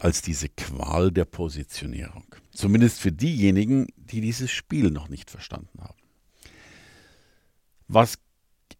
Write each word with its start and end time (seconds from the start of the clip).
als 0.00 0.22
diese 0.22 0.48
Qual 0.48 1.10
der 1.10 1.24
Positionierung. 1.24 2.24
Zumindest 2.52 3.00
für 3.00 3.12
diejenigen, 3.12 3.86
die 3.96 4.20
dieses 4.20 4.50
Spiel 4.50 4.90
noch 4.90 5.08
nicht 5.08 5.30
verstanden 5.30 5.80
haben. 5.80 5.98
Was 7.88 8.18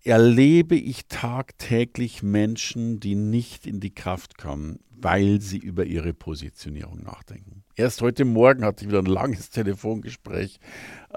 erlebe 0.07 0.77
ich 0.77 1.07
tagtäglich 1.09 2.23
Menschen, 2.23 3.01
die 3.01 3.17
nicht 3.17 3.67
in 3.67 3.81
die 3.81 3.95
Kraft 3.95 4.39
kommen, 4.39 4.79
weil 4.99 5.41
sie 5.41 5.59
über 5.59 5.85
ihre 5.85 6.15
Positionierung 6.15 7.03
nachdenken. 7.03 7.65
Erst 7.75 8.01
heute 8.01 8.25
Morgen 8.25 8.65
hatte 8.65 8.85
ich 8.85 8.89
wieder 8.89 9.01
ein 9.01 9.07
langes 9.07 9.51
Telefongespräch, 9.51 10.59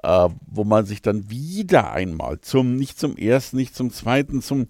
äh, 0.03 0.29
wo 0.45 0.63
man 0.63 0.85
sich 0.85 1.01
dann 1.01 1.29
wieder 1.29 1.91
einmal 1.93 2.41
zum, 2.41 2.75
nicht 2.75 2.99
zum 2.99 3.15
ersten, 3.15 3.57
nicht 3.57 3.75
zum 3.75 3.91
zweiten, 3.91 4.41
zum 4.41 4.67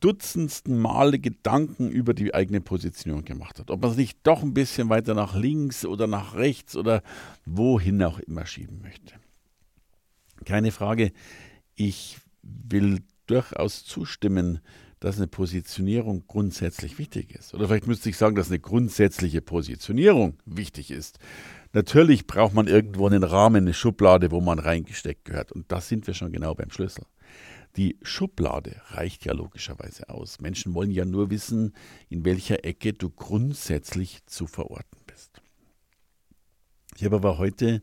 dutzendsten 0.00 0.78
Male 0.78 1.18
Gedanken 1.18 1.90
über 1.90 2.14
die 2.14 2.34
eigene 2.34 2.60
Positionierung 2.60 3.24
gemacht 3.24 3.58
hat. 3.58 3.70
Ob 3.70 3.82
man 3.82 3.90
es 3.90 3.96
nicht 3.96 4.18
doch 4.24 4.42
ein 4.42 4.54
bisschen 4.54 4.88
weiter 4.88 5.14
nach 5.14 5.36
links 5.36 5.84
oder 5.84 6.06
nach 6.06 6.34
rechts 6.34 6.76
oder 6.76 7.02
wohin 7.44 8.02
auch 8.02 8.18
immer 8.18 8.46
schieben 8.46 8.80
möchte. 8.82 9.14
Keine 10.44 10.72
Frage, 10.72 11.12
ich 11.74 12.18
will 12.42 13.00
durchaus 13.26 13.84
zustimmen, 13.84 14.60
dass 15.00 15.16
eine 15.16 15.28
Positionierung 15.28 16.24
grundsätzlich 16.26 16.98
wichtig 16.98 17.34
ist. 17.34 17.54
Oder 17.54 17.68
vielleicht 17.68 17.86
müsste 17.86 18.10
ich 18.10 18.16
sagen, 18.16 18.36
dass 18.36 18.48
eine 18.48 18.58
grundsätzliche 18.58 19.40
Positionierung 19.40 20.34
wichtig 20.44 20.90
ist. 20.90 21.18
Natürlich 21.72 22.26
braucht 22.26 22.54
man 22.54 22.66
irgendwo 22.66 23.06
einen 23.06 23.22
Rahmen, 23.22 23.64
eine 23.64 23.74
Schublade, 23.74 24.30
wo 24.30 24.40
man 24.40 24.58
reingesteckt 24.58 25.24
gehört. 25.24 25.52
Und 25.52 25.70
da 25.70 25.80
sind 25.80 26.06
wir 26.06 26.14
schon 26.14 26.32
genau 26.32 26.54
beim 26.54 26.70
Schlüssel. 26.70 27.04
Die 27.76 27.96
Schublade 28.02 28.80
reicht 28.88 29.24
ja 29.24 29.32
logischerweise 29.32 30.08
aus. 30.08 30.40
Menschen 30.40 30.74
wollen 30.74 30.90
ja 30.90 31.04
nur 31.04 31.30
wissen, 31.30 31.74
in 32.08 32.24
welcher 32.24 32.64
Ecke 32.64 32.92
du 32.92 33.10
grundsätzlich 33.10 34.26
zu 34.26 34.48
verorten 34.48 34.98
bist. 35.06 35.40
Ich 36.96 37.04
habe 37.04 37.16
aber 37.16 37.38
heute 37.38 37.82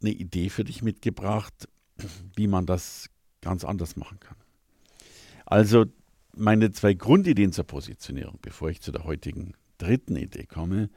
eine 0.00 0.10
Idee 0.10 0.48
für 0.48 0.64
dich 0.64 0.82
mitgebracht, 0.82 1.68
wie 2.34 2.46
man 2.46 2.64
das 2.64 3.10
ganz 3.42 3.64
anders 3.64 3.96
machen 3.96 4.18
kann. 4.18 4.36
Also 5.44 5.84
meine 6.34 6.72
zwei 6.72 6.94
Grundideen 6.94 7.52
zur 7.52 7.64
Positionierung, 7.64 8.38
bevor 8.40 8.70
ich 8.70 8.80
zu 8.80 8.90
der 8.90 9.04
heutigen 9.04 9.52
dritten 9.76 10.16
Idee 10.16 10.46
komme. 10.46 10.88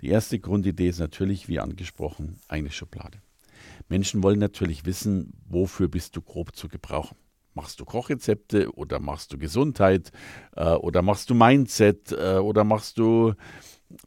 Die 0.00 0.08
erste 0.08 0.38
Grundidee 0.38 0.88
ist 0.88 0.98
natürlich, 0.98 1.48
wie 1.48 1.60
angesprochen, 1.60 2.38
eine 2.48 2.70
Schublade. 2.70 3.18
Menschen 3.88 4.22
wollen 4.22 4.38
natürlich 4.38 4.84
wissen, 4.84 5.32
wofür 5.48 5.88
bist 5.88 6.16
du 6.16 6.22
grob 6.22 6.54
zu 6.54 6.68
gebrauchen. 6.68 7.16
Machst 7.54 7.80
du 7.80 7.86
Kochrezepte 7.86 8.70
oder 8.74 9.00
machst 9.00 9.32
du 9.32 9.38
Gesundheit 9.38 10.12
äh, 10.56 10.74
oder 10.74 11.00
machst 11.00 11.30
du 11.30 11.34
Mindset 11.34 12.12
äh, 12.12 12.36
oder 12.36 12.64
machst 12.64 12.98
du, 12.98 13.32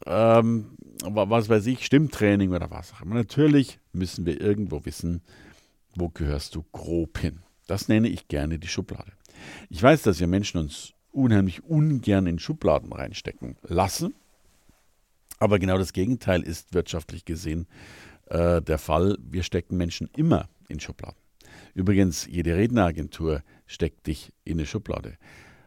ähm, 0.06 0.76
was 1.02 1.48
weiß 1.48 1.66
ich, 1.66 1.84
Stimmtraining 1.84 2.52
oder 2.52 2.70
was 2.70 2.92
auch 2.92 3.02
immer. 3.02 3.16
Natürlich 3.16 3.80
müssen 3.92 4.24
wir 4.24 4.40
irgendwo 4.40 4.84
wissen, 4.84 5.22
wo 5.96 6.08
gehörst 6.08 6.54
du 6.54 6.64
grob 6.70 7.18
hin. 7.18 7.40
Das 7.66 7.88
nenne 7.88 8.08
ich 8.08 8.28
gerne 8.28 8.60
die 8.60 8.68
Schublade. 8.68 9.12
Ich 9.68 9.82
weiß, 9.82 10.02
dass 10.02 10.20
wir 10.20 10.28
Menschen 10.28 10.58
uns 10.58 10.92
unheimlich 11.10 11.64
ungern 11.64 12.26
in 12.26 12.38
Schubladen 12.38 12.92
reinstecken 12.92 13.56
lassen, 13.62 14.14
aber 15.40 15.58
genau 15.58 15.76
das 15.78 15.92
Gegenteil 15.92 16.42
ist 16.42 16.72
wirtschaftlich 16.74 17.24
gesehen 17.24 17.66
äh, 18.26 18.62
der 18.62 18.78
Fall. 18.78 19.18
Wir 19.20 19.42
stecken 19.42 19.76
Menschen 19.76 20.08
immer 20.14 20.48
in 20.68 20.78
Schubladen. 20.78 21.18
Übrigens, 21.74 22.26
jede 22.26 22.56
Redneragentur 22.56 23.42
steckt 23.66 24.06
dich 24.06 24.32
in 24.44 24.58
eine 24.58 24.66
Schublade. 24.66 25.16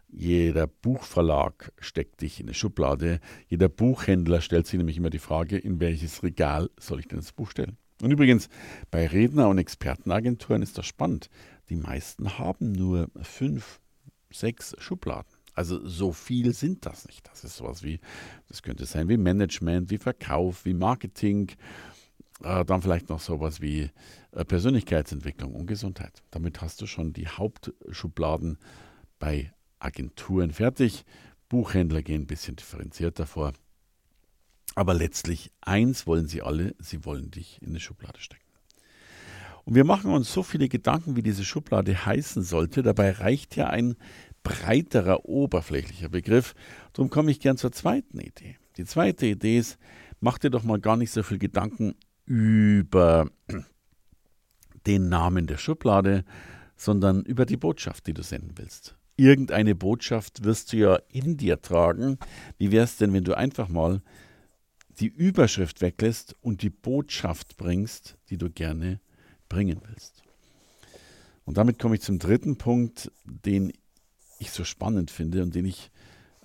Jeder 0.08 0.68
Buchverlag 0.68 1.74
steckt 1.80 2.22
dich 2.22 2.40
in 2.40 2.46
eine 2.46 2.54
Schublade. 2.54 3.20
Jeder 3.48 3.68
Buchhändler 3.68 4.42
stellt 4.42 4.68
sich 4.68 4.78
nämlich 4.78 4.98
immer 4.98 5.10
die 5.10 5.20
Frage, 5.20 5.58
in 5.58 5.80
welches 5.80 6.22
Regal 6.22 6.70
soll 6.80 7.00
ich 7.00 7.08
denn 7.08 7.20
das 7.20 7.32
Buch 7.32 7.50
stellen? 7.50 7.78
Und 8.02 8.12
übrigens, 8.12 8.48
bei 8.92 9.08
Redner- 9.08 9.50
und 9.50 9.58
Expertenagenturen 9.58 10.62
ist 10.62 10.78
das 10.78 10.86
spannend. 10.86 11.30
Die 11.70 11.76
meisten 11.76 12.38
haben 12.38 12.74
nur 12.74 13.10
fünf, 13.22 13.80
sechs 14.32 14.76
Schubladen. 14.78 15.33
Also 15.54 15.88
so 15.88 16.12
viel 16.12 16.54
sind 16.54 16.86
das 16.86 17.06
nicht. 17.06 17.28
Das 17.30 17.44
ist 17.44 17.58
sowas 17.58 17.84
wie, 17.84 18.00
das 18.48 18.64
könnte 18.64 18.86
sein 18.86 19.08
wie 19.10 19.18
Management, 19.18 19.90
wie 19.92 19.98
Verkauf, 19.98 20.66
wie 20.66 20.74
Marketing, 20.74 21.52
äh, 22.44 22.66
dann 22.66 22.82
vielleicht 22.82 23.10
noch 23.10 23.20
sowas 23.20 23.62
wie 23.62 23.92
äh, 24.32 24.46
Persönlichkeitsentwicklung 24.46 25.54
und 25.54 25.68
Gesundheit. 25.68 26.24
Damit 26.32 26.62
hast 26.62 26.82
du 26.82 26.88
schon 26.88 27.14
die 27.14 27.28
Hauptschubladen 27.28 28.58
bei 29.20 29.54
Agenturen 29.80 30.52
fertig. 30.52 31.06
Buchhändler 31.50 32.02
gehen 32.02 32.24
ein 32.24 32.28
bisschen 32.28 32.56
differenzierter 32.56 33.28
vor. 33.28 33.54
Aber 34.76 34.96
letztlich 34.96 35.52
eins 35.62 36.08
wollen 36.08 36.28
sie 36.28 36.42
alle, 36.42 36.74
sie 36.80 37.06
wollen 37.06 37.30
dich 37.30 37.62
in 37.62 37.70
eine 37.70 37.80
Schublade 37.80 38.20
stecken. 38.20 38.42
Und 39.66 39.76
wir 39.76 39.86
machen 39.86 40.12
uns 40.12 40.34
so 40.34 40.44
viele 40.44 40.68
Gedanken, 40.68 41.16
wie 41.16 41.24
diese 41.24 41.46
Schublade 41.46 42.06
heißen 42.06 42.44
sollte. 42.44 42.82
Dabei 42.82 43.12
reicht 43.12 43.56
ja 43.56 43.68
ein 43.68 43.96
breiterer, 44.44 45.26
oberflächlicher 45.26 46.10
Begriff. 46.10 46.54
Darum 46.94 47.10
komme 47.10 47.32
ich 47.32 47.40
gern 47.40 47.58
zur 47.58 47.72
zweiten 47.72 48.20
Idee. 48.20 48.58
Die 48.78 48.86
zweite 48.86 49.26
Idee 49.26 49.58
ist, 49.58 49.78
mach 50.20 50.38
dir 50.38 50.50
doch 50.50 50.64
mal 50.64 50.80
gar 50.80 50.98
nicht 50.98 51.12
so 51.12 51.24
viel 51.24 51.40
Gedanken 51.40 51.96
über 52.26 53.30
den 54.86 55.10
Namen 55.10 55.48
der 55.48 55.58
Schublade, 55.58 56.26
sondern 56.76 57.24
über 57.24 57.46
die 57.46 57.58
Botschaft, 57.58 58.08
die 58.08 58.14
du 58.14 58.24
senden 58.24 58.54
willst. 58.56 58.96
Irgendeine 59.16 59.76
Botschaft 59.76 60.44
wirst 60.44 60.74
du 60.74 60.78
ja 60.78 61.00
in 61.10 61.38
dir 61.38 61.62
tragen. 61.62 62.18
Wie 62.58 62.72
wäre 62.72 62.84
es 62.84 62.98
denn, 62.98 63.14
wenn 63.14 63.24
du 63.24 63.38
einfach 63.38 63.70
mal 63.70 64.02
die 65.00 65.08
Überschrift 65.08 65.82
weglässt 65.82 66.36
und 66.42 66.62
die 66.62 66.70
Botschaft 66.70 67.58
bringst, 67.58 68.18
die 68.30 68.38
du 68.38 68.50
gerne 68.50 69.00
bringen 69.50 69.82
willst? 69.88 70.24
Und 71.46 71.58
damit 71.58 71.78
komme 71.78 71.96
ich 71.96 72.02
zum 72.02 72.20
dritten 72.20 72.58
Punkt, 72.58 73.12
den 73.26 73.72
ich 74.44 74.52
so 74.52 74.64
spannend 74.64 75.12
finde 75.12 75.42
und 75.42 75.56
den 75.56 75.66
ich 75.66 75.92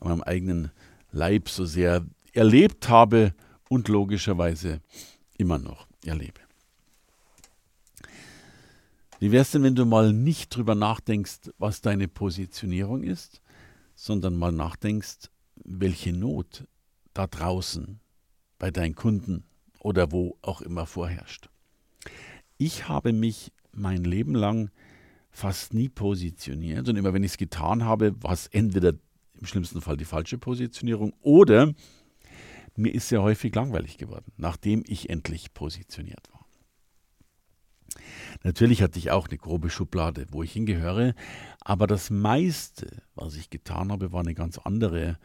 an 0.00 0.08
meinem 0.08 0.22
eigenen 0.22 0.70
Leib 1.12 1.48
so 1.48 1.64
sehr 1.64 2.04
erlebt 2.32 2.88
habe 2.88 3.34
und 3.68 3.88
logischerweise 3.88 4.80
immer 5.36 5.58
noch 5.58 5.86
erlebe. 6.04 6.40
Wie 9.20 9.32
wäre 9.32 9.42
es 9.42 9.50
denn, 9.50 9.64
wenn 9.64 9.74
du 9.74 9.84
mal 9.84 10.12
nicht 10.12 10.54
drüber 10.54 10.74
nachdenkst, 10.74 11.50
was 11.58 11.80
deine 11.80 12.06
Positionierung 12.06 13.02
ist, 13.02 13.40
sondern 13.96 14.36
mal 14.36 14.52
nachdenkst, 14.52 15.30
welche 15.64 16.12
Not 16.12 16.64
da 17.14 17.26
draußen 17.26 17.98
bei 18.58 18.70
deinen 18.70 18.94
Kunden 18.94 19.42
oder 19.80 20.12
wo 20.12 20.38
auch 20.42 20.60
immer 20.60 20.86
vorherrscht. 20.86 21.48
Ich 22.58 22.88
habe 22.88 23.12
mich 23.12 23.52
mein 23.72 24.04
Leben 24.04 24.34
lang 24.34 24.70
fast 25.38 25.72
nie 25.72 25.88
positioniert 25.88 26.88
und 26.88 26.96
immer 26.96 27.14
wenn 27.14 27.22
ich 27.22 27.32
es 27.32 27.38
getan 27.38 27.84
habe, 27.84 28.12
war 28.22 28.32
es 28.32 28.48
entweder 28.48 28.94
im 29.34 29.46
schlimmsten 29.46 29.80
Fall 29.80 29.96
die 29.96 30.04
falsche 30.04 30.36
Positionierung 30.36 31.14
oder 31.20 31.72
mir 32.74 32.92
ist 32.92 33.08
sehr 33.08 33.22
häufig 33.22 33.54
langweilig 33.54 33.98
geworden, 33.98 34.32
nachdem 34.36 34.82
ich 34.86 35.10
endlich 35.10 35.54
positioniert 35.54 36.28
war. 36.32 36.44
Natürlich 38.42 38.82
hatte 38.82 38.98
ich 38.98 39.12
auch 39.12 39.28
eine 39.28 39.38
grobe 39.38 39.70
Schublade, 39.70 40.26
wo 40.30 40.42
ich 40.42 40.52
hingehöre, 40.52 41.14
aber 41.60 41.86
das 41.86 42.10
meiste, 42.10 43.02
was 43.14 43.36
ich 43.36 43.48
getan 43.48 43.92
habe, 43.92 44.10
war 44.10 44.20
eine 44.20 44.34
ganz 44.34 44.58
andere 44.58 45.18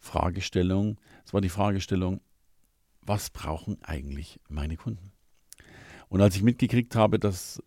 Fragestellung. 0.00 1.00
Es 1.24 1.32
war 1.32 1.40
die 1.40 1.48
Fragestellung, 1.48 2.20
was 3.02 3.30
brauchen 3.30 3.80
eigentlich 3.82 4.40
meine 4.48 4.76
Kunden? 4.76 5.12
Und 6.08 6.20
als 6.20 6.34
ich 6.34 6.42
mitgekriegt 6.42 6.96
habe, 6.96 7.20
dass 7.20 7.62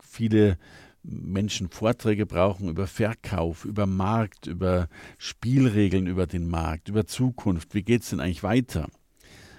viele 0.00 0.58
Menschen 1.04 1.68
Vorträge 1.68 2.26
brauchen 2.26 2.68
über 2.68 2.86
Verkauf, 2.86 3.64
über 3.64 3.86
Markt, 3.86 4.46
über 4.46 4.88
Spielregeln 5.18 6.06
über 6.06 6.26
den 6.26 6.48
Markt, 6.48 6.88
über 6.88 7.06
Zukunft, 7.06 7.74
wie 7.74 7.82
geht 7.82 8.02
es 8.02 8.10
denn 8.10 8.20
eigentlich 8.20 8.42
weiter, 8.42 8.88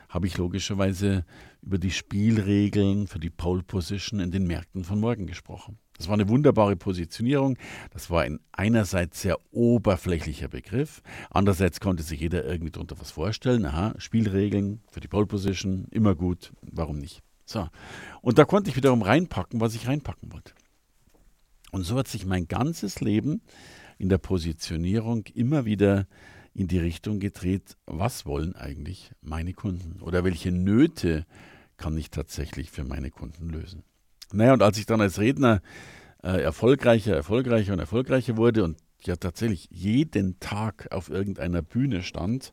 habe 0.10 0.28
ich 0.28 0.38
logischerweise 0.38 1.24
über 1.62 1.78
die 1.78 1.92
Spielregeln 1.92 3.08
für 3.08 3.20
die 3.20 3.30
Pole 3.30 3.64
Position 3.64 4.20
in 4.20 4.32
den 4.32 4.48
Märkten 4.48 4.84
von 4.84 5.00
morgen 5.00 5.28
gesprochen. 5.28 5.78
Das 5.98 6.08
war 6.08 6.16
eine 6.16 6.28
wunderbare 6.28 6.76
Positionierung. 6.76 7.58
Das 7.92 8.10
war 8.10 8.24
ein 8.24 8.40
einerseits 8.52 9.22
sehr 9.22 9.38
oberflächlicher 9.52 10.48
Begriff. 10.48 11.02
Andererseits 11.30 11.80
konnte 11.80 12.04
sich 12.04 12.20
jeder 12.20 12.44
irgendwie 12.44 12.72
darunter 12.72 13.00
was 13.00 13.12
vorstellen. 13.12 13.66
Aha, 13.66 13.94
Spielregeln 13.98 14.82
für 14.92 15.00
die 15.00 15.08
Pole 15.08 15.26
Position, 15.26 15.88
immer 15.92 16.16
gut, 16.16 16.52
warum 16.62 17.00
nicht? 17.00 17.22
So. 17.46 17.68
Und 18.22 18.38
da 18.38 18.46
konnte 18.46 18.70
ich 18.70 18.76
wiederum 18.76 19.04
reinpacken, 19.04 19.62
was 19.62 19.76
ich 19.76 19.88
reinpacken 19.88 20.34
wollte. 20.34 20.54
Und 21.76 21.84
so 21.84 21.98
hat 21.98 22.08
sich 22.08 22.26
mein 22.26 22.48
ganzes 22.48 23.02
Leben 23.02 23.42
in 23.98 24.08
der 24.08 24.18
Positionierung 24.18 25.26
immer 25.34 25.66
wieder 25.66 26.08
in 26.54 26.70
die 26.70 26.80
Richtung 26.80 27.20
gedreht, 27.20 27.76
was 27.86 28.26
wollen 28.26 28.56
eigentlich 28.56 29.12
meine 29.22 29.52
Kunden 29.52 30.02
oder 30.02 30.24
welche 30.24 30.54
Nöte 30.54 31.26
kann 31.76 31.98
ich 31.98 32.12
tatsächlich 32.12 32.72
für 32.72 32.86
meine 32.86 33.12
Kunden 33.12 33.50
lösen. 33.50 33.84
Naja, 34.32 34.54
und 34.54 34.64
als 34.64 34.78
ich 34.78 34.86
dann 34.86 35.02
als 35.02 35.20
Redner 35.20 35.62
äh, 36.24 36.42
erfolgreicher, 36.42 37.14
erfolgreicher 37.14 37.74
und 37.74 37.80
erfolgreicher 37.80 38.38
wurde 38.38 38.64
und 38.64 38.78
ja 39.02 39.18
tatsächlich 39.18 39.68
jeden 39.70 40.40
Tag 40.40 40.94
auf 40.94 41.10
irgendeiner 41.10 41.62
Bühne 41.62 42.04
stand, 42.04 42.52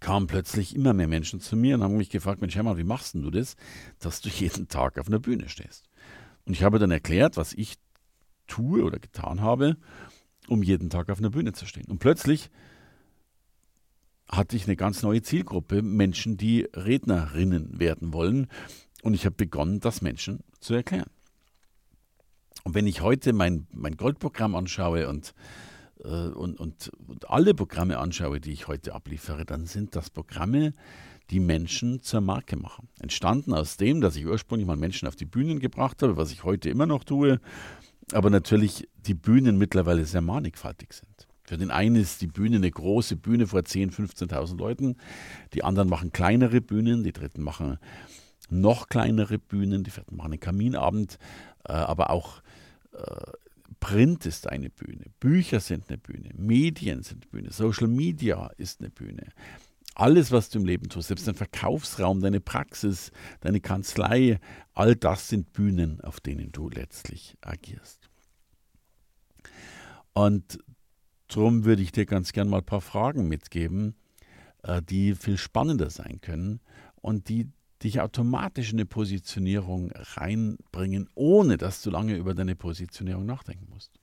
kamen 0.00 0.26
plötzlich 0.26 0.74
immer 0.74 0.94
mehr 0.94 1.06
Menschen 1.06 1.38
zu 1.40 1.54
mir 1.54 1.74
und 1.74 1.82
haben 1.82 1.98
mich 1.98 2.08
gefragt, 2.08 2.40
Mensch 2.40 2.56
Hermann, 2.56 2.78
wie 2.78 2.84
machst 2.84 3.14
du 3.14 3.30
das, 3.30 3.56
dass 3.98 4.22
du 4.22 4.30
jeden 4.30 4.68
Tag 4.68 4.96
auf 4.96 5.08
einer 5.08 5.18
Bühne 5.18 5.50
stehst? 5.50 5.91
Und 6.46 6.54
ich 6.54 6.62
habe 6.62 6.78
dann 6.78 6.90
erklärt, 6.90 7.36
was 7.36 7.52
ich 7.52 7.76
tue 8.46 8.82
oder 8.82 8.98
getan 8.98 9.40
habe, 9.40 9.76
um 10.48 10.62
jeden 10.62 10.90
Tag 10.90 11.10
auf 11.10 11.18
einer 11.18 11.30
Bühne 11.30 11.52
zu 11.52 11.66
stehen. 11.66 11.86
Und 11.86 11.98
plötzlich 11.98 12.50
hatte 14.28 14.56
ich 14.56 14.66
eine 14.66 14.76
ganz 14.76 15.02
neue 15.02 15.22
Zielgruppe, 15.22 15.82
Menschen, 15.82 16.36
die 16.36 16.68
Rednerinnen 16.74 17.78
werden 17.78 18.12
wollen. 18.12 18.48
Und 19.02 19.14
ich 19.14 19.24
habe 19.26 19.36
begonnen, 19.36 19.80
das 19.80 20.02
Menschen 20.02 20.40
zu 20.60 20.74
erklären. 20.74 21.10
Und 22.64 22.74
wenn 22.74 22.86
ich 22.86 23.02
heute 23.02 23.32
mein, 23.32 23.66
mein 23.72 23.96
Goldprogramm 23.96 24.54
anschaue 24.54 25.08
und, 25.08 25.34
äh, 26.04 26.08
und, 26.08 26.58
und, 26.58 26.90
und 27.06 27.28
alle 27.28 27.54
Programme 27.54 27.98
anschaue, 27.98 28.40
die 28.40 28.52
ich 28.52 28.68
heute 28.68 28.94
abliefere, 28.94 29.44
dann 29.44 29.66
sind 29.66 29.96
das 29.96 30.10
Programme, 30.10 30.74
die 31.30 31.40
Menschen 31.40 32.02
zur 32.02 32.20
Marke 32.20 32.56
machen. 32.56 32.88
Entstanden 33.00 33.54
aus 33.54 33.76
dem, 33.76 34.00
dass 34.00 34.16
ich 34.16 34.26
ursprünglich 34.26 34.66
mal 34.66 34.76
Menschen 34.76 35.08
auf 35.08 35.16
die 35.16 35.24
Bühnen 35.24 35.60
gebracht 35.60 36.02
habe, 36.02 36.16
was 36.16 36.32
ich 36.32 36.44
heute 36.44 36.68
immer 36.68 36.86
noch 36.86 37.04
tue, 37.04 37.40
aber 38.12 38.30
natürlich 38.30 38.88
die 39.06 39.14
Bühnen 39.14 39.58
mittlerweile 39.58 40.04
sehr 40.04 40.20
mannigfaltig 40.20 40.92
sind. 40.92 41.28
Für 41.44 41.56
den 41.56 41.70
einen 41.70 41.96
ist 41.96 42.20
die 42.22 42.28
Bühne 42.28 42.56
eine 42.56 42.70
große 42.70 43.16
Bühne 43.16 43.46
vor 43.46 43.60
10.000, 43.60 44.14
15.000 44.28 44.58
Leuten, 44.58 44.96
die 45.54 45.64
anderen 45.64 45.88
machen 45.88 46.12
kleinere 46.12 46.60
Bühnen, 46.60 47.02
die 47.02 47.12
dritten 47.12 47.42
machen 47.42 47.78
noch 48.52 48.88
kleinere 48.88 49.38
Bühnen, 49.38 49.82
die 49.82 49.90
vierten 49.90 50.16
machen 50.16 50.32
einen 50.32 50.40
Kaminabend, 50.40 51.18
äh, 51.64 51.72
aber 51.72 52.10
auch 52.10 52.42
äh, 52.92 53.32
Print 53.80 54.26
ist 54.26 54.48
eine 54.48 54.70
Bühne, 54.70 55.06
Bücher 55.18 55.58
sind 55.58 55.88
eine 55.88 55.98
Bühne, 55.98 56.30
Medien 56.36 57.02
sind 57.02 57.24
eine 57.24 57.30
Bühne, 57.30 57.52
Social 57.52 57.88
Media 57.88 58.50
ist 58.56 58.80
eine 58.80 58.90
Bühne. 58.90 59.28
Alles, 59.94 60.32
was 60.32 60.48
du 60.48 60.58
im 60.58 60.64
Leben 60.64 60.88
tust, 60.88 61.08
selbst 61.08 61.28
dein 61.28 61.34
Verkaufsraum, 61.34 62.20
deine 62.20 62.40
Praxis, 62.40 63.12
deine 63.40 63.60
Kanzlei, 63.60 64.40
all 64.72 64.96
das 64.96 65.28
sind 65.28 65.52
Bühnen, 65.52 66.00
auf 66.00 66.20
denen 66.20 66.50
du 66.50 66.70
letztlich 66.70 67.36
agierst. 67.42 68.08
Und 70.14 70.58
darum 71.28 71.64
würde 71.64 71.82
ich 71.82 71.92
dir 71.92 72.06
ganz 72.06 72.32
gern 72.32 72.48
mal 72.48 72.58
ein 72.58 72.66
paar 72.66 72.80
Fragen 72.80 73.28
mitgeben, 73.28 73.94
äh, 74.62 74.80
die 74.82 75.14
viel 75.14 75.36
spannender 75.36 75.90
sein 75.90 76.20
können 76.20 76.60
und 77.00 77.28
die 77.28 77.48
dich 77.82 78.00
automatisch 78.00 78.72
in 78.72 78.78
eine 78.78 78.86
Positionierung 78.86 79.90
reinbringen, 79.92 81.08
ohne 81.14 81.58
dass 81.58 81.82
du 81.82 81.90
lange 81.90 82.16
über 82.16 82.34
deine 82.34 82.54
Positionierung 82.54 83.26
nachdenken 83.26 83.66
musst. 83.70 83.98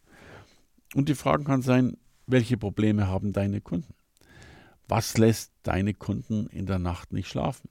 Und 0.95 1.09
die 1.09 1.15
Fragen 1.15 1.45
kann 1.45 1.61
sein, 1.61 1.97
welche 2.27 2.57
Probleme 2.57 3.07
haben 3.07 3.31
deine 3.31 3.61
Kunden? 3.61 3.93
Was 4.89 5.19
lässt 5.19 5.53
deine 5.61 5.93
Kunden 5.93 6.47
in 6.47 6.65
der 6.65 6.79
Nacht 6.79 7.13
nicht 7.13 7.27
schlafen? 7.27 7.69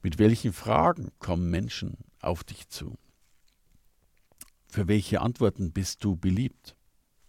Mit 0.00 0.18
welchen 0.18 0.54
Fragen 0.54 1.12
kommen 1.18 1.50
Menschen 1.50 1.98
auf 2.22 2.42
dich 2.42 2.70
zu? 2.70 2.96
Für 4.66 4.88
welche 4.88 5.20
Antworten 5.20 5.72
bist 5.72 6.02
du 6.02 6.16
beliebt? 6.16 6.74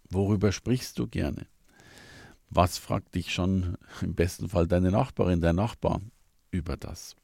Worüber 0.08 0.52
sprichst 0.52 0.98
du 0.98 1.06
gerne? 1.06 1.46
Was 2.48 2.78
fragt 2.78 3.14
dich 3.14 3.34
schon 3.34 3.76
im 4.00 4.14
besten 4.14 4.48
Fall 4.48 4.66
deine 4.66 4.90
Nachbarin, 4.90 5.42
dein 5.42 5.56
Nachbar 5.56 6.00
über 6.50 6.78
das? 6.78 7.14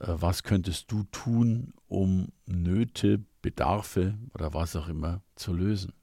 Äh, 0.00 0.16
was 0.18 0.42
könntest 0.42 0.92
du 0.92 1.04
tun, 1.04 1.72
um 1.88 2.28
Nöte, 2.44 3.24
Bedarfe 3.40 4.18
oder 4.34 4.52
was 4.52 4.76
auch 4.76 4.88
immer 4.88 5.22
zu 5.34 5.54
lösen? 5.54 5.94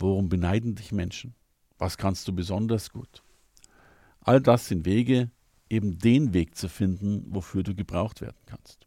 Worum 0.00 0.28
beneiden 0.28 0.74
dich 0.74 0.90
Menschen? 0.90 1.36
Was 1.78 1.96
kannst 1.96 2.26
du 2.28 2.32
besonders 2.32 2.90
gut? 2.90 3.22
All 4.20 4.40
das 4.40 4.68
sind 4.68 4.84
Wege, 4.84 5.30
eben 5.70 5.98
den 5.98 6.34
Weg 6.34 6.56
zu 6.56 6.68
finden, 6.68 7.24
wofür 7.28 7.62
du 7.62 7.74
gebraucht 7.74 8.20
werden 8.20 8.38
kannst. 8.46 8.86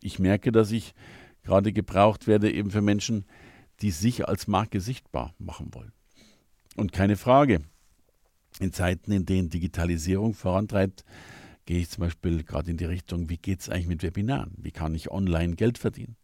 Ich 0.00 0.18
merke, 0.18 0.52
dass 0.52 0.70
ich 0.70 0.94
gerade 1.42 1.72
gebraucht 1.72 2.26
werde, 2.26 2.52
eben 2.52 2.70
für 2.70 2.82
Menschen, 2.82 3.24
die 3.80 3.90
sich 3.90 4.26
als 4.26 4.46
Marke 4.46 4.80
sichtbar 4.80 5.34
machen 5.38 5.72
wollen. 5.74 5.92
Und 6.76 6.92
keine 6.92 7.16
Frage, 7.16 7.60
in 8.60 8.72
Zeiten, 8.72 9.12
in 9.12 9.26
denen 9.26 9.50
Digitalisierung 9.50 10.34
vorantreibt, 10.34 11.04
gehe 11.66 11.80
ich 11.80 11.90
zum 11.90 12.02
Beispiel 12.02 12.44
gerade 12.44 12.70
in 12.70 12.76
die 12.76 12.84
Richtung, 12.84 13.28
wie 13.28 13.36
geht 13.36 13.60
es 13.60 13.68
eigentlich 13.68 13.88
mit 13.88 14.02
Webinaren? 14.02 14.54
Wie 14.56 14.70
kann 14.70 14.94
ich 14.94 15.10
online 15.10 15.54
Geld 15.54 15.78
verdienen? 15.78 16.16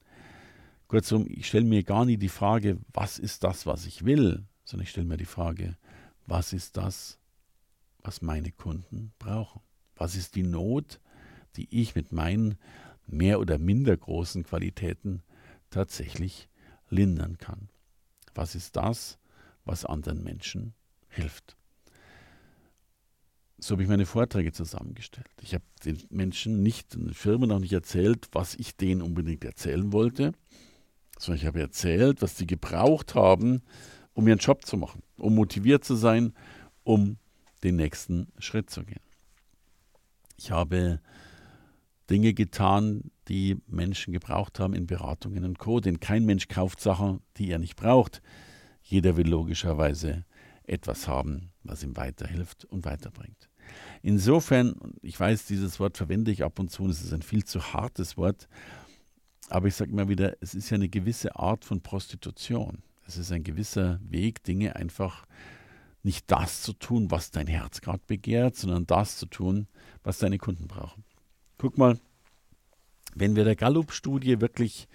Kurzum, 0.89 1.27
ich 1.29 1.47
stelle 1.47 1.65
mir 1.65 1.83
gar 1.83 2.05
nie 2.05 2.17
die 2.17 2.29
Frage, 2.29 2.79
was 2.93 3.19
ist 3.19 3.45
das, 3.45 3.67
was 3.67 3.87
ich 3.87 4.05
will, 4.05 4.45
sondern 4.65 4.85
ich 4.85 4.91
stelle 4.91 5.07
mir 5.07 5.17
die 5.17 5.25
Frage, 5.25 5.77
was 6.27 6.53
ist 6.53 6.77
das, 6.77 7.19
was 7.99 8.23
meine 8.23 8.53
Kunden 8.53 9.13
brauchen? 9.19 9.61
Was 9.97 10.17
ist 10.17 10.35
die 10.35 10.43
Not, 10.43 11.01
die 11.57 11.69
ich 11.71 11.95
mit 11.95 12.13
meinen 12.13 12.57
mehr 13.07 13.41
oder 13.41 13.59
minder 13.59 13.97
großen 13.97 14.45
Qualitäten 14.45 15.23
tatsächlich 15.71 16.49
lindern 16.89 17.39
kann? 17.39 17.69
Was 18.35 18.55
ist 18.55 18.77
das, 18.77 19.19
was 19.65 19.85
anderen 19.85 20.23
Menschen 20.23 20.75
hilft? 21.09 21.57
So 23.59 23.75
habe 23.75 23.83
ich 23.83 23.89
meine 23.89 24.05
Vorträge 24.05 24.53
zusammengestellt. 24.53 25.31
Ich 25.41 25.55
habe 25.55 25.65
den 25.85 26.03
Menschen 26.11 26.63
nicht, 26.63 26.95
den 26.95 27.15
Firmen 27.15 27.49
noch 27.49 27.61
nicht 27.61 27.73
erzählt, 27.73 28.29
was 28.33 28.55
ich 28.57 28.77
denen 28.77 29.01
unbedingt 29.01 29.45
erzählen 29.45 29.93
wollte, 29.93 30.33
sondern 31.19 31.41
ich 31.41 31.47
habe 31.47 31.61
erzählt, 31.61 32.21
was 32.21 32.37
sie 32.37 32.47
gebraucht 32.47 33.15
haben, 33.15 33.63
um 34.15 34.27
ihren 34.27 34.39
Job 34.39 34.65
zu 34.65 34.77
machen, 34.77 35.03
um 35.19 35.35
motiviert 35.35 35.85
zu 35.85 35.97
sein, 35.97 36.33
um 36.83 37.19
den 37.63 37.77
nächsten 37.77 38.29
Schritt 38.39 38.71
zu 38.71 38.85
gehen. 38.85 39.01
Ich 40.37 40.51
habe 40.51 41.01
Dinge 42.11 42.35
getan, 42.35 43.11
die 43.29 43.57
Menschen 43.67 44.13
gebraucht 44.13 44.61
haben 44.61 44.75
in 44.75 44.87
Beratungen 44.87 45.45
und 45.45 45.59
Co. 45.59 45.81
Denn 45.81 46.01
kein 46.01 46.25
Mensch 46.25 46.49
kauft 46.49 46.81
Sachen, 46.81 47.21
die 47.37 47.51
er 47.51 47.59
nicht 47.59 47.77
braucht. 47.77 48.21
Jeder 48.83 49.17
will 49.17 49.29
logischerweise 49.29 50.25
etwas 50.65 51.09
haben, 51.09 51.51
was 51.63 51.83
ihm 51.83 51.97
weiterhilft 51.97 52.65
und 52.67 52.85
weiterbringt. 52.85 53.49
Insofern, 54.03 54.75
ich 55.01 55.19
weiß, 55.19 55.47
dieses 55.47 55.81
Wort 55.81 55.97
verwende 55.97 56.31
ich 56.31 56.45
ab 56.45 56.59
und 56.59 56.71
zu 56.71 56.83
und 56.83 56.91
es 56.91 57.03
ist 57.03 57.13
ein 57.15 57.23
viel 57.23 57.45
zu 57.45 57.73
hartes 57.73 58.17
Wort, 58.19 58.49
aber 59.49 59.69
ich 59.69 59.75
sage 59.75 59.91
immer 59.91 60.09
wieder, 60.09 60.37
es 60.41 60.55
ist 60.55 60.71
ja 60.71 60.75
eine 60.75 60.89
gewisse 60.89 61.37
Art 61.37 61.65
von 61.65 61.81
Prostitution. 61.81 62.83
Es 63.07 63.17
ist 63.17 63.33
ein 63.33 63.45
gewisser 63.45 64.01
Weg, 64.03 64.43
Dinge 64.45 64.77
einfach 64.77 65.27
nicht 66.03 66.31
das 66.31 66.63
zu 66.63 66.73
tun, 66.75 67.11
was 67.11 67.31
dein 67.31 67.47
Herz 67.47 67.81
gerade 67.81 68.03
begehrt, 68.07 68.57
sondern 68.57 68.87
das 68.87 69.17
zu 69.17 69.27
tun, 69.27 69.67
was 70.03 70.19
deine 70.19 70.39
Kunden 70.39 70.69
brauchen. 70.69 71.05
Guck 71.59 71.79
mal, 71.79 71.99
wenn 73.15 73.37
wir 73.37 73.45
der 73.45 73.57
Gallup-Studie 73.57 74.41
wirklich 74.41 74.89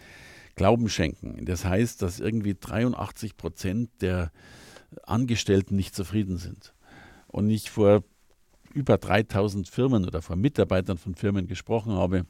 Glauben 0.56 0.90
schenken, 0.90 1.46
das 1.46 1.66
heißt, 1.66 2.02
dass 2.02 2.20
irgendwie 2.20 2.56
83 2.60 3.38
Prozent 3.38 3.90
der 4.02 4.32
Angestellten 5.04 5.76
nicht 5.76 5.96
zufrieden 5.96 6.38
sind. 6.38 6.74
Und 7.28 7.50
ich 7.50 7.70
vor 7.70 8.04
über 8.74 8.98
3000 8.98 9.68
Firmen 9.68 10.06
oder 10.06 10.22
vor 10.22 10.36
Mitarbeitern 10.36 10.98
von 10.98 11.16
Firmen 11.16 11.48
gesprochen 11.48 11.94
habe, 11.94 12.26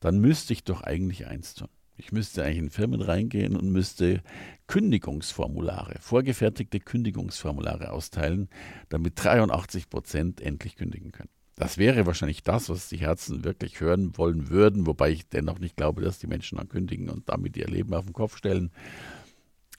dann 0.00 0.18
müsste 0.18 0.52
ich 0.52 0.64
doch 0.64 0.82
eigentlich 0.82 1.26
eins 1.26 1.54
tun. 1.54 1.68
Ich 1.96 2.12
müsste 2.12 2.42
eigentlich 2.42 2.58
in 2.58 2.70
Firmen 2.70 3.00
reingehen 3.00 3.56
und 3.56 3.70
müsste 3.70 4.22
Kündigungsformulare, 4.66 5.96
vorgefertigte 6.00 6.80
Kündigungsformulare 6.80 7.92
austeilen, 7.92 8.48
damit 8.88 9.12
83 9.22 9.88
Prozent 9.88 10.40
endlich 10.40 10.76
kündigen 10.76 11.12
können. 11.12 11.30
Das 11.56 11.78
wäre 11.78 12.04
wahrscheinlich 12.04 12.42
das, 12.42 12.68
was 12.68 12.88
die 12.88 12.96
Herzen 12.96 13.44
wirklich 13.44 13.80
hören 13.80 14.16
wollen 14.18 14.48
würden, 14.48 14.86
wobei 14.86 15.10
ich 15.10 15.28
dennoch 15.28 15.60
nicht 15.60 15.76
glaube, 15.76 16.02
dass 16.02 16.18
die 16.18 16.26
Menschen 16.26 16.58
dann 16.58 16.68
kündigen 16.68 17.08
und 17.08 17.28
damit 17.28 17.56
ihr 17.56 17.68
Leben 17.68 17.94
auf 17.94 18.06
den 18.06 18.12
Kopf 18.12 18.36
stellen. 18.36 18.72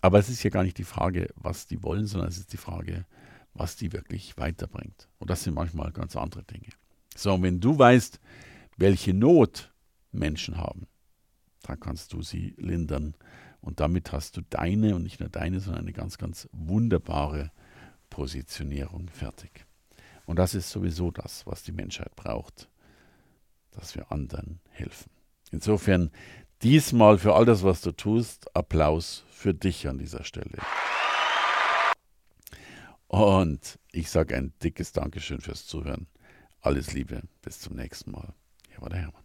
Aber 0.02 0.20
es 0.20 0.30
ist 0.30 0.44
ja 0.44 0.50
gar 0.50 0.64
nicht 0.64 0.78
die 0.78 0.86
Frage, 0.86 1.30
was 1.36 1.68
die 1.68 1.84
wollen, 1.84 2.08
sondern 2.08 2.30
es 2.30 2.38
ist 2.38 2.54
die 2.54 2.58
Frage, 2.58 3.06
was 3.54 3.76
die 3.76 3.92
wirklich 3.92 4.38
weiterbringt. 4.38 5.10
Und 5.20 5.30
das 5.30 5.44
sind 5.44 5.54
manchmal 5.54 5.92
ganz 5.92 6.16
andere 6.16 6.44
Dinge. 6.44 6.70
So, 7.16 7.34
und 7.34 7.44
wenn 7.44 7.60
du 7.60 7.78
weißt, 7.78 8.22
welche 8.78 9.14
Not 9.14 9.74
Menschen 10.12 10.58
haben, 10.58 10.88
dann 11.68 11.80
kannst 11.80 12.14
du 12.14 12.22
sie 12.22 12.54
lindern. 12.58 13.16
Und 13.62 13.80
damit 13.80 14.12
hast 14.12 14.38
du 14.38 14.42
deine 14.50 14.96
und 14.96 15.04
nicht 15.04 15.20
nur 15.20 15.30
deine, 15.30 15.60
sondern 15.60 15.84
eine 15.84 15.94
ganz, 15.94 16.18
ganz 16.18 16.48
wunderbare 16.52 17.52
Positionierung 18.10 19.10
fertig. 19.10 19.66
Und 20.26 20.38
das 20.38 20.56
ist 20.56 20.70
sowieso 20.70 21.12
das, 21.12 21.46
was 21.46 21.64
die 21.64 21.72
Menschheit 21.72 22.16
braucht. 22.16 22.70
dass 23.72 23.96
wir 23.96 24.12
anderen 24.12 24.60
helfen. 24.70 25.12
Insofern 25.52 26.12
diesmal 26.62 27.18
für 27.18 27.36
all 27.36 27.46
das, 27.46 27.64
was 27.64 27.82
du 27.82 27.92
tust, 27.92 28.56
Applaus 28.56 29.26
für 29.30 29.54
dich 29.54 29.88
an 29.88 29.98
dieser 29.98 30.24
Stelle. 30.24 30.58
Und 33.08 33.80
ich 33.92 34.10
sage 34.10 34.36
ein 34.36 34.54
dickes 34.64 34.92
Dankeschön 34.92 35.42
fürs 35.42 35.66
Zuhören. 35.66 36.08
Alles 36.62 36.94
Liebe, 36.94 37.22
bis 37.42 37.60
zum 37.60 37.76
nächsten 37.76 38.12
Mal. 38.12 38.34
Hier 38.70 38.82
war 38.82 38.90
der 38.90 39.00
Hermann. 39.00 39.25